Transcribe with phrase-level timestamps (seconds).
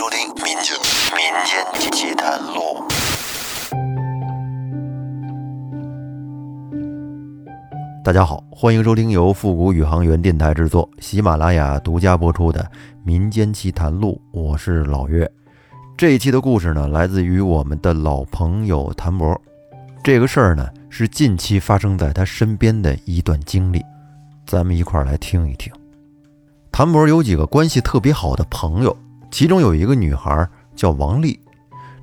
[0.00, 0.74] 收听《民间
[1.14, 2.82] 民间奇谈录》。
[8.02, 12.62] 大家好，欢迎收听由复古宇航员电台制作、喜马拉雅独家播出的
[13.04, 15.30] 《民间奇谈录》，我是老岳。
[15.98, 19.38] 这一期的故事呢，来自于我们的老朋友谭博。
[20.02, 23.84] 这个事儿呢，是近期发生在他身边的一段经历，
[24.46, 25.70] 咱们一块儿来听一听。
[26.72, 28.96] 谭博有几个关系特别好的朋友，
[29.30, 31.38] 其中有一个女孩叫王丽，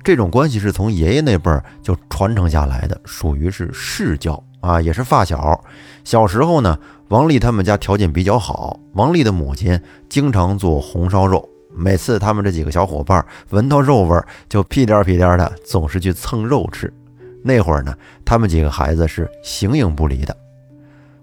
[0.02, 5.62] 这种关系是从爷爷那辈儿就传承下来的，属于是世交啊，也是发小。
[6.04, 16.92] 小时候呢，王丽他们家条件比较好，王丽的母亲经常做红烧肉，每次他们这几个小伙伴闻到肉味儿，就屁颠儿屁颠儿的，总是去蹭肉吃。
[17.42, 20.36] 那会儿呢，他们几个孩子是形影不离的。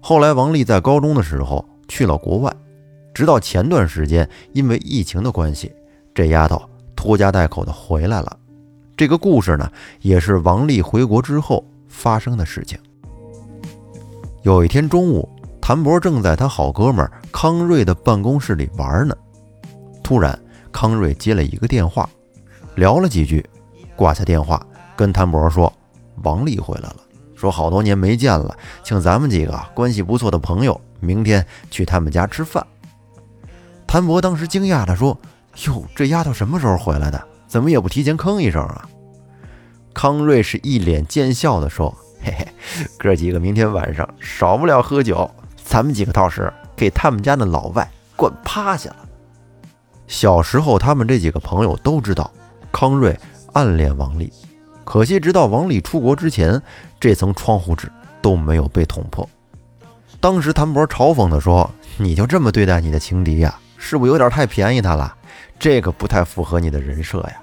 [0.00, 2.52] 后来，王丽在高中的时候去了国外，
[3.12, 5.72] 直到前段时间，因为疫情的关系，
[6.16, 6.58] 这丫头
[6.96, 8.34] 拖家带口的回来了。
[8.96, 12.78] 这个故事呢，也是王丽回国之后发生的事情。
[14.42, 15.28] 有一天中午，
[15.60, 19.14] 谭博正在他好哥们康瑞的办公室里玩呢，
[20.02, 20.36] 突然
[20.72, 22.08] 康瑞接了一个电话，
[22.76, 23.44] 聊了几句，
[23.94, 25.70] 挂下电话，跟谭博说。
[26.22, 26.96] 王丽回来了，
[27.34, 32.66] 说好多年没见了，请咱们几个关系不错的朋友明天去他们家吃饭。
[33.86, 35.16] 谭博当时惊讶地说
[35.66, 37.22] ：“哟，这丫头什么时候回来的？
[37.46, 38.86] 怎么也不提前吭一声啊？”
[39.94, 42.46] 康瑞是一脸贱笑地说：“嘿嘿，
[42.98, 45.30] 哥几个明天晚上少不了喝酒，
[45.64, 48.96] 咱们几个到时给他们家的老外灌趴下了。”
[50.06, 52.30] 小时候，他们这几个朋友都知道
[52.70, 53.18] 康瑞
[53.54, 54.30] 暗恋王丽。
[54.84, 56.60] 可惜，直到王丽出国之前，
[57.00, 59.26] 这层窗户纸都没有被捅破。
[60.20, 63.58] 当时谭博嘲讽地说：“你就这么对待你的情敌呀？
[63.78, 65.15] 是不是有点太便宜他了？
[65.58, 67.40] 这个不太符合你的人设呀。”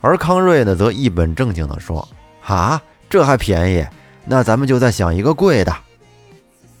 [0.00, 2.06] 而康瑞呢，则一本正经地说
[2.44, 3.86] ：“啊，这还便宜？
[4.24, 5.74] 那咱们就再想一个贵的。”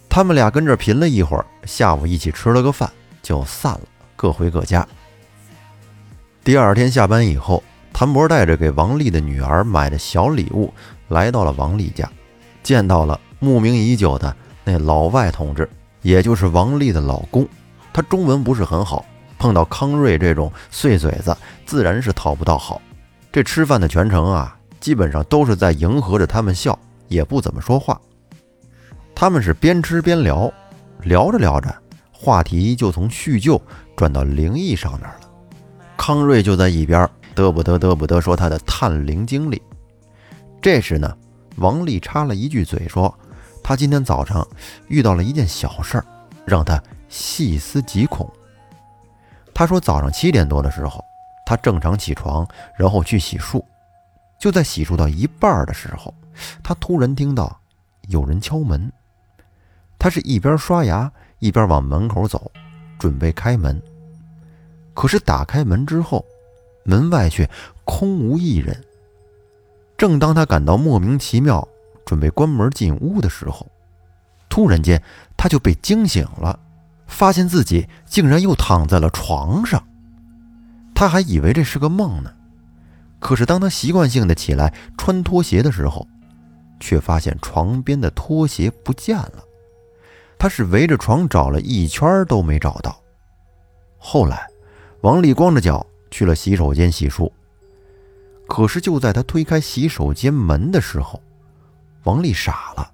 [0.08, 2.90] 他们俩跟这贫了一会儿，下午一起吃了个饭，
[3.22, 3.80] 就散了，
[4.16, 4.86] 各回各家。
[6.42, 7.62] 第二天下班以后。
[7.96, 10.74] 谭博带着给王丽的女儿买的小礼物，
[11.06, 12.10] 来到了王丽家，
[12.60, 15.70] 见到了慕名已久的那老外同志，
[16.02, 17.46] 也就是王丽的老公。
[17.92, 19.04] 他中文不是很好，
[19.44, 22.80] 碰到康瑞这种碎嘴子，自然是讨不到好。
[23.30, 26.78] 这吃饭的全程啊，基本上都是在迎合着他们笑，
[27.08, 28.00] 也不怎么说话。
[29.14, 30.50] 他们是边吃边聊，
[31.02, 31.76] 聊着聊着，
[32.10, 33.60] 话题就从叙旧
[33.94, 35.20] 转到灵异上面了。
[35.94, 37.06] 康瑞就在一边。
[37.34, 39.60] 得不得，得不得说他的探灵经历。
[40.62, 41.14] 这时呢，
[41.56, 43.14] 王丽插了一句嘴说
[43.62, 44.48] ：“他今天早上
[44.88, 46.06] 遇到了一件小事儿，
[46.46, 48.26] 让他细思极恐。”
[49.54, 51.02] 他说早上七点多的时候，
[51.46, 53.64] 他正常起床，然后去洗漱，
[54.38, 56.12] 就在洗漱到一半的时候，
[56.62, 57.60] 他突然听到
[58.08, 58.92] 有人敲门。
[59.96, 62.50] 他是一边刷牙一边往门口走，
[62.98, 63.80] 准备开门。
[64.92, 66.24] 可是打开门之后，
[66.84, 67.48] 门外却
[67.84, 68.84] 空无一人。
[69.96, 71.66] 正当他感到莫名其妙，
[72.04, 73.66] 准备关门进屋的时候，
[74.48, 75.00] 突然间
[75.36, 76.58] 他就被惊醒了，
[77.06, 79.82] 发现自己竟然又躺在了床上。
[80.94, 82.32] 他还以为这是个梦呢。
[83.18, 86.06] 可是当他习惯性的起来穿拖鞋的时候，
[86.78, 89.44] 却发现床边的拖鞋不见了。
[90.38, 93.00] 他是围着床找了一圈都没找到。
[93.98, 94.46] 后来，
[95.00, 95.86] 王丽光着脚。
[96.10, 97.28] 去了洗手间洗漱，
[98.46, 101.20] 可是就在他推开洗手间门的时候，
[102.04, 102.88] 王丽傻了。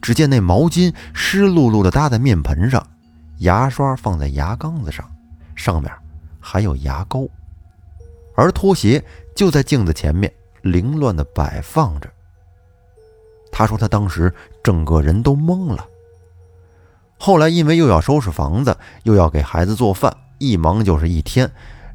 [0.00, 2.86] 只见那毛巾湿漉漉的搭在面盆上，
[3.40, 5.08] 牙刷放在牙缸子上，
[5.54, 5.92] 上面
[6.40, 7.26] 还有牙膏，
[8.34, 12.10] 而拖鞋就在镜子前面凌乱的摆放着。
[13.52, 15.86] 他说他当时整个人都懵了。
[17.18, 21.50] 后来因为又要收拾房子，又要给孩子做饭，一忙就是一天。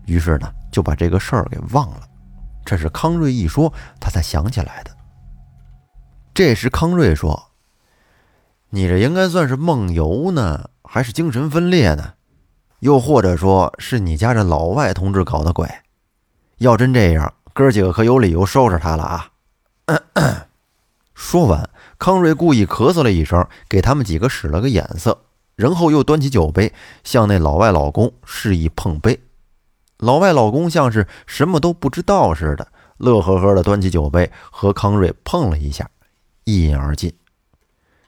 [0.05, 2.07] 于是呢，就把这个事儿给忘了。
[2.63, 4.91] 这是康瑞一说，他才想起来的。
[6.33, 7.51] 这时康瑞说
[8.69, 12.13] ：“你这应该算是梦游呢，还是精神分裂呢？
[12.79, 15.69] 又或者说是你家这老外同志搞的鬼？
[16.59, 19.31] 要真这样，哥几个可有理由收拾他了啊！”
[21.13, 21.69] 说完，
[21.99, 25.25] 康瑞故意咳嗽了一声，给他们几个使了个眼色，
[25.57, 26.71] 然后又端起酒杯，
[27.03, 29.19] 向那老外老公示意碰杯。
[29.97, 32.69] 老外老公像是什么都不知道似的，
[32.99, 35.89] 乐呵呵的端起酒杯和康瑞碰了一下，
[36.45, 37.13] 一饮而尽。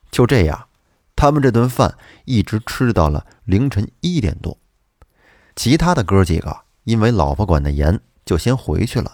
[0.09, 0.67] 就这样，
[1.17, 1.93] 他们这顿饭
[2.23, 4.57] 一直吃到了凌晨一点多。
[5.55, 9.11] 其他的哥几个因为老婆管得严，就先回去了。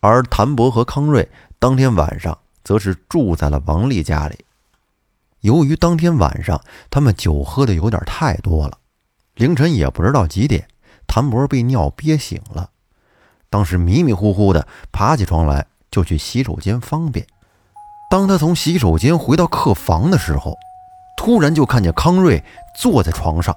[0.00, 1.28] 而谭博和康瑞
[1.60, 4.44] 当天晚上则是住在了王丽家里。
[5.42, 6.60] 由于当天晚上
[6.90, 8.78] 他们酒喝的有点太多了，
[9.34, 10.66] 凌晨也不知道几点，
[11.06, 12.70] 谭博被尿憋醒了，
[13.50, 17.26] 当时迷迷糊糊的爬起床来就去洗手间方便。
[18.10, 20.56] 当他从洗手间回到客房的时候，
[21.24, 22.42] 突然就看见康瑞
[22.74, 23.56] 坐在床上，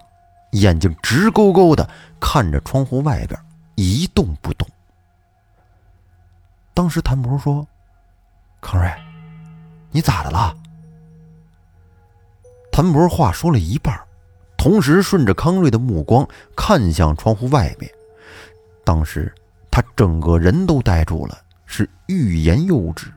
[0.52, 1.90] 眼睛直勾勾的
[2.20, 3.40] 看着窗户外边，
[3.74, 4.68] 一动不动。
[6.76, 7.68] 当时谭博说
[8.62, 8.94] ：“康瑞，
[9.90, 10.56] 你咋的了？”
[12.72, 14.00] 谭博话说了一半，
[14.56, 17.92] 同时顺着康瑞的目光看向窗户外面。
[18.84, 19.34] 当时
[19.72, 21.36] 他整个人都呆住了，
[21.66, 23.12] 是欲言又止。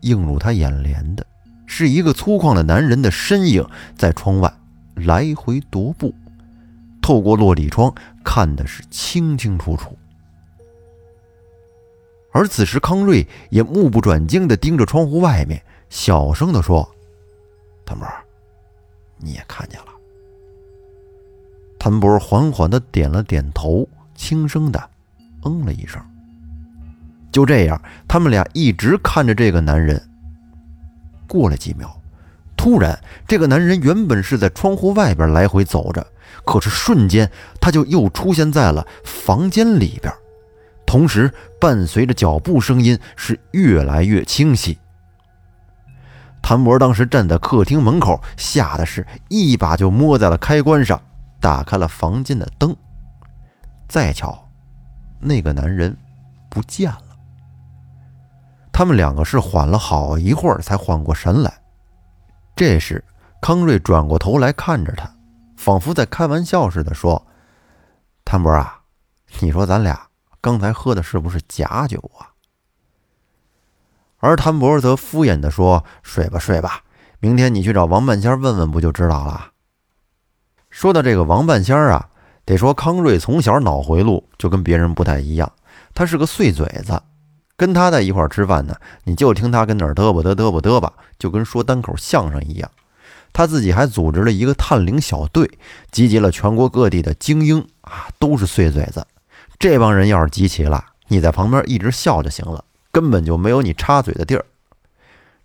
[0.00, 1.24] 映入他眼帘的
[1.74, 3.66] 是一个粗犷的男人的身影，
[3.96, 4.52] 在窗外
[4.94, 6.14] 来回踱步，
[7.00, 7.90] 透过落地窗
[8.22, 9.96] 看的是清清楚楚。
[12.30, 16.86] 而此时，康瑞也目不转睛地盯着窗户外面，小声地说
[17.86, 18.06] ：“谭博，
[19.16, 19.86] 你也看见了。”
[21.80, 24.90] 谭博缓缓地点了点头，轻声地
[25.46, 25.98] 嗯了一声。
[27.32, 29.98] 就这样，他们俩一直看着这个男人。
[31.32, 31.98] 过了几秒，
[32.58, 36.06] 突然，这个男人原本是在窗户外边来回走着，
[36.44, 40.12] 可是瞬间他就又出现在了房间里边。
[40.84, 44.78] 同时，伴随着脚步声音是越来越清晰。
[46.42, 51.00] 谭博当时站在客厅门口，吓得是一把就摸在了开关上，
[51.40, 52.76] 打开了房间的灯。
[53.88, 54.50] 再瞧，
[55.18, 55.96] 那个男人
[56.50, 57.11] 不见了。
[58.72, 61.52] 他们两个是缓了好一会儿才缓过神来。
[62.56, 63.04] 这时，
[63.40, 65.08] 康瑞转过头来看着他，
[65.56, 67.26] 仿佛在开玩笑似的说
[68.24, 68.80] ：“谭博啊，
[69.40, 70.00] 你说咱俩……”
[70.42, 72.34] 刚才喝的是不是假酒啊？
[74.18, 76.82] 而谭博则敷衍的说：“睡吧，睡吧，
[77.20, 79.52] 明天你去找王半仙问问，不就知道了。”
[80.68, 82.08] 说到这个王半仙啊，
[82.44, 85.52] 得说康瑞从小脑回路就跟别人不太一样，
[85.94, 87.00] 他是个碎嘴子，
[87.56, 92.70] 跟他在一块吃饭呢，你就听他跟那儿嘚啵嘚嘚啵嘚吧，就跟说单口相声一样。
[93.32, 95.50] 他自己还组织了一个探灵小队，
[95.90, 99.06] 集结了全国各地的精英啊，都是碎嘴子。
[99.58, 104.44] 这帮人要是集齐了，你在旁边一直笑就行了，根本就没有你插嘴的地儿。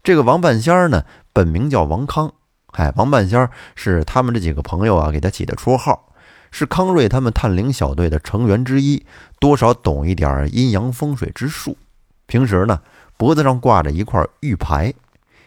[0.03, 2.33] 这个王半仙儿呢，本名叫王康，
[2.73, 6.13] 哎，王半仙儿是他们这几个朋友啊给他起的绰号，
[6.51, 9.05] 是康瑞他们探灵小队的成员之一，
[9.39, 11.77] 多少懂一点阴阳风水之术。
[12.27, 12.79] 平时呢，
[13.17, 14.93] 脖子上挂着一块玉牌，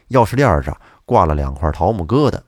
[0.08, 2.40] 钥匙链上挂了两块桃木疙瘩，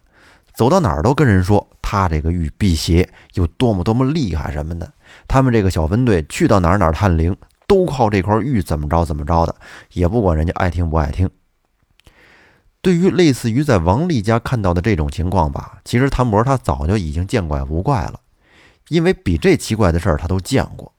[0.55, 4.93] 走到哪儿都跟人说他这个玉辟邪有多么多么厉害什么的。
[5.29, 7.37] 他们这个小分队去到哪儿哪儿探灵，
[7.67, 9.55] 都靠这块玉怎么着怎么着的，
[9.93, 11.31] 也不管人家爱听不爱听。
[12.81, 18.19] 对于类似于在王丽家看到的这种情况吧，其实谭博他早就已经见怪不怪了，
[18.89, 20.91] 因为比这奇怪的事儿他都见过。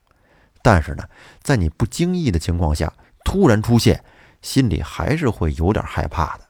[0.62, 1.04] 但是呢，
[1.42, 2.90] 在你不经意的情况下
[3.24, 4.04] 突然出现，
[4.42, 6.44] 心里还是会有点害怕的。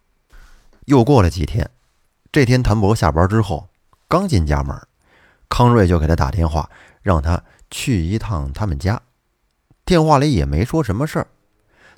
[0.85, 1.71] 又过了几天，
[2.31, 3.69] 这天谭博下班之后
[4.09, 4.79] 刚进家门，
[5.49, 6.69] 康瑞就给他打电话，
[7.01, 7.43] 让他。
[7.71, 9.03] 去一趟他们家，
[9.85, 11.27] 电话里也没说什么事儿。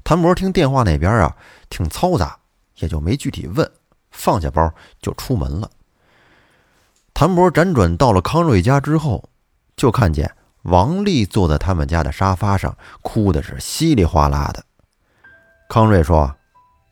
[0.02, 1.37] 谭博听电话那边啊
[1.68, 2.38] 挺嘈杂，
[2.76, 3.71] 也就没具体问，
[4.11, 5.71] 放下包就出门了。
[7.12, 9.28] 谭博辗转到了康瑞家之后，
[9.76, 10.35] 就看见
[10.66, 14.64] 王丽坐在他们家的沙发上，哭的是稀里哗啦的。
[15.68, 16.35] 康瑞说：“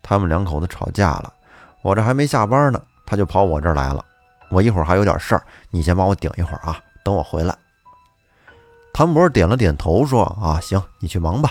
[0.00, 1.33] 他们两口子吵架了，
[1.83, 4.04] 我这还没下班呢，他就跑我这儿来了。
[4.49, 7.57] 我一会儿还有点事儿，你先帮我顶一会儿啊，等我回来。”
[8.95, 11.50] 谭博点了点头，说：“啊，行，你去忙吧。”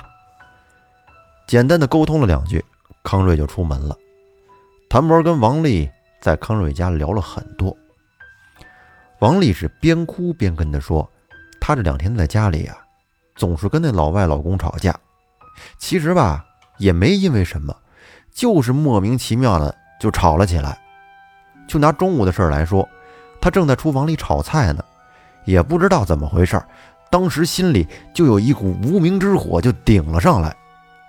[1.46, 2.64] 简单的沟通了两句，
[3.04, 3.98] 康瑞就出门了。
[4.90, 5.90] 谭博跟王丽
[6.22, 7.76] 在康瑞家聊了很多。
[9.20, 11.10] 王丽是边哭边跟他说
[11.66, 12.76] ：“她这两天在家里啊，
[13.38, 14.94] 总是跟那老外老公吵架。
[15.78, 16.44] 其实吧，
[16.78, 17.74] 也没因为什么，
[18.34, 20.78] 就是莫名其妙的就吵了起来。
[21.66, 22.86] 就拿中午的事来说，
[23.40, 24.84] 她正在厨房里炒菜呢，
[25.46, 26.62] 也不知道怎么回事。”
[27.10, 30.54] 当时心里就有一股无名之火就顶了上来，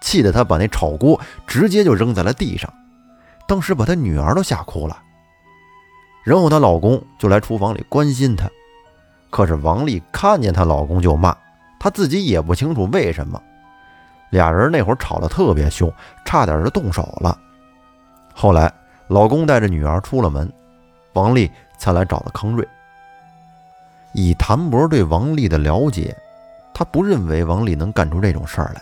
[0.01, 2.73] 气得她把那炒锅直接就扔在了地上，
[3.49, 5.03] 当时把她女儿都吓哭了。
[6.23, 8.49] 然后她老公就来厨房里关心她，
[9.35, 11.37] 可是王丽看见她老公就骂，
[11.81, 13.43] 她自己也不清楚为什么。
[14.31, 15.93] 俩人那会儿吵得特别凶，
[16.25, 17.37] 差点就动手了。
[18.33, 18.73] 后来
[19.09, 20.49] 老公带着女儿出了门，
[21.15, 22.65] 王丽才来找的康瑞。
[24.13, 26.17] 以谭博对王丽的了解，
[26.73, 28.81] 他不认为王丽能干出这种事儿来，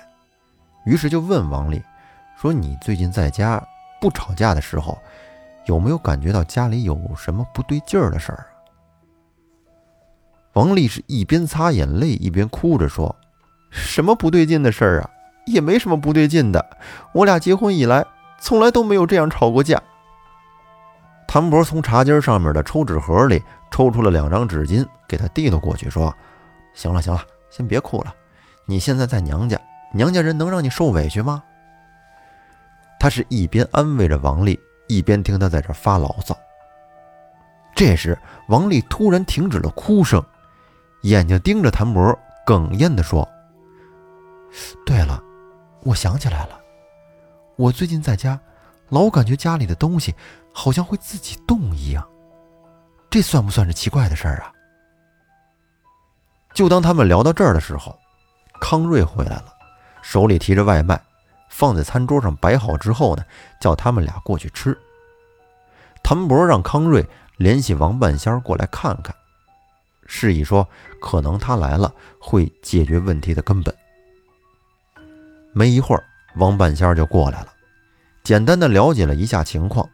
[0.85, 1.83] 于是就问王丽
[2.37, 3.59] 说：“你最近在家
[4.03, 4.99] 不吵架的时候，
[5.65, 8.45] 有没有感觉到家里有什么不对劲儿的事儿？”
[10.55, 13.15] 王丽是一边擦眼泪一边哭着说
[13.71, 15.11] ：“什么不对劲的事儿啊？
[15.47, 16.65] 也没什么不对劲的，
[17.13, 18.05] 我俩结婚以来
[18.41, 19.83] 从来都没有这样吵过架。”
[21.27, 26.15] 谭博从茶几上面的抽纸盒里抽出了两张纸巾，给他递了过去，说
[26.75, 28.15] ：“行了行了，先别哭了。
[28.67, 29.59] 你现在在娘家，
[29.95, 31.43] 娘家人能让你受委屈吗？”
[33.01, 36.37] 他是一边安慰着王丽，一边听他在这发牢骚。
[37.75, 38.17] 这时，
[38.49, 40.23] 王丽突然停止了哭声，
[41.03, 43.29] 眼睛盯着谭博，哽咽地说
[44.85, 45.23] ：“对了，
[45.83, 46.61] 我想起来了，
[47.57, 48.39] 我最近在家，
[48.89, 50.15] 老感觉家里的东西……”
[50.55, 52.07] 好像会自己动一样，
[53.09, 54.53] 这算不算是奇怪的事儿啊？
[56.53, 57.99] 就当他们聊到这儿的时候，
[58.61, 59.47] 康瑞回来了，
[60.03, 61.03] 手里提着外卖，
[61.49, 63.25] 放在餐桌上摆好之后呢，
[63.59, 64.79] 叫他们俩过去吃。
[66.03, 67.03] 谭博让康瑞
[67.39, 69.17] 联系王半仙过来看看，
[70.07, 70.67] 示意说
[71.01, 73.75] 可能他来了会解决问题的根本。
[75.53, 76.05] 没一会儿，
[76.37, 77.49] 王半仙就过来了，
[78.25, 79.89] 简单的了解了一下情况。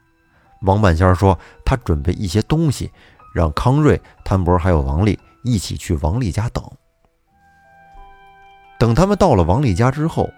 [0.63, 2.91] 王半仙说：“他准备一些东西，
[3.33, 6.65] 让康瑞、谭博还有王丽一起去王丽家等。
[8.79, 10.29] 等他们到了王丽家之后，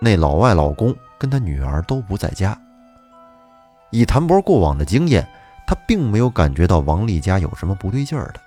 [0.00, 2.58] 那老外老公跟他女儿都不在家。
[3.90, 5.26] 以谭博过往的经验，
[5.66, 8.40] 他并没有感觉到王丽家有什么不对劲儿的。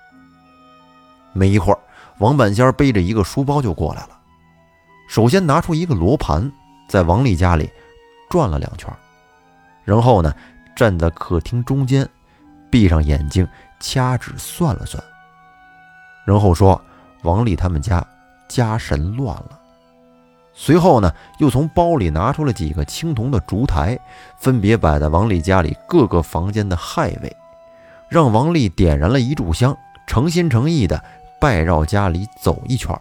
[1.34, 1.78] 没一会儿，
[2.18, 4.10] 王半仙背着一个书包就过来了，
[5.08, 6.50] 首先拿出一个罗盘，
[6.88, 7.70] 在王丽家里
[8.30, 8.88] 转了两圈，
[9.84, 10.32] 然后呢？”
[10.76, 12.04] 站在客厅中间，
[12.68, 13.46] 闭上眼睛
[13.78, 15.00] 掐指算了算，
[16.26, 16.82] 然后说
[17.22, 18.04] ：“王丽他们家
[18.48, 19.56] 家神乱了。”
[20.52, 23.96] 随后呢，又从包里拿出了几个青铜的烛台，
[24.36, 27.36] 分别摆在王丽家里各个房间的亥位，
[28.08, 29.76] 让王丽点燃了一炷香，
[30.08, 31.00] 诚心诚意的
[31.44, 32.98] 拜绕家里走一圈。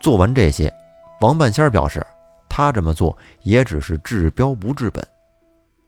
[0.00, 0.74] 做完这些，
[1.20, 2.04] 王半仙表示，
[2.48, 5.06] 他这么做也只是治标不治本。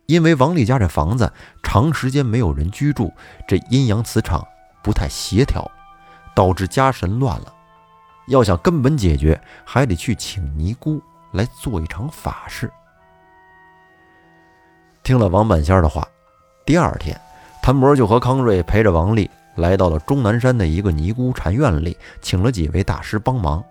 [0.06, 3.12] 因为王丽家这房子长时间没有人居住，
[3.48, 4.46] 这阴阳磁场
[4.80, 5.68] 不太协调，
[6.36, 7.52] 导致家神乱了。
[8.28, 12.70] 要想根本解决，还得去请尼姑来做一场法事。
[15.02, 16.06] 听了王半仙的话，
[16.64, 17.20] 第二天，
[17.60, 23.62] 谭博就和康瑞陪着王丽来到了终南山的一个尼姑禅院里，请了几位大师帮忙。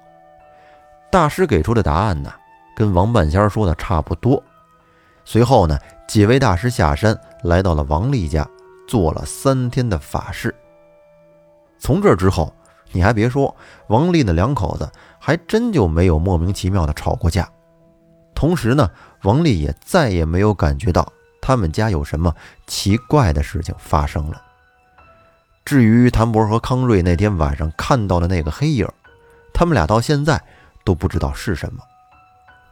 [1.11, 2.31] 大师给出的答案呢，
[2.75, 4.41] 跟王半仙说的差不多。
[5.25, 5.77] 随后呢？
[6.07, 8.45] 几位大师下山，来到了王丽家，
[8.85, 10.53] 做了三天的法事。
[11.79, 12.53] 从这之后，
[12.91, 13.55] 你还别说，
[13.87, 17.49] 王丽那两口子还真就没有莫名其妙的吵过架。
[18.35, 18.91] 同时呢，
[19.23, 22.35] 王丽也再也没有感觉到他们家有什么
[22.67, 24.41] 奇怪的事情发生了。
[25.63, 28.87] 至于谭博和康瑞那天晚上看到的那个黑影，
[29.53, 30.41] 他们俩到现在
[30.83, 31.81] 都不知道是什么。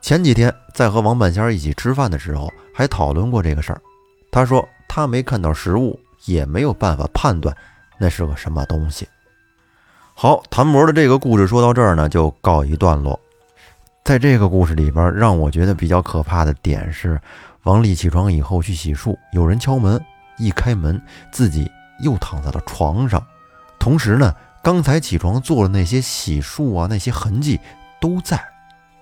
[0.01, 3.81] 前几天在和王半仙一起吃饭的时候，还讨论过这个事儿。
[4.31, 7.55] 他说他没看到实物，也没有办法判断
[7.97, 9.07] 那是个什么东西。
[10.13, 13.19] 好，谭博的这个故事说到这儿呢，就告一段落。
[14.03, 17.19] 在这个故事里边，让我觉得比较可怕的点是，
[17.63, 20.03] 王丽起床以后去洗漱，有人敲门，
[20.37, 20.99] 一开门
[21.31, 21.69] 自己
[22.01, 23.25] 又躺在了床上，
[23.79, 27.59] 同时呢，刚才起床做的那些洗漱啊，那些痕迹
[27.99, 28.43] 都在。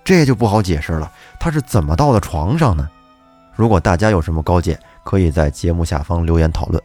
[0.04, 2.88] 这就不好解释了，他是怎么到的床上呢？
[3.54, 6.82] 如果大家有什么高见，可以在节目下方留言讨论。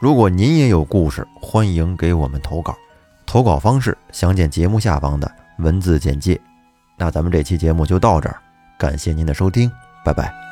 [0.00, 2.76] 如果您也有故事，欢迎给我们投稿。
[3.24, 6.38] 投稿方式详见节目下方的文字简介。
[6.96, 8.36] 那咱们这期节目就到这儿，
[8.78, 9.70] 感谢您的收听，
[10.04, 10.47] 拜拜。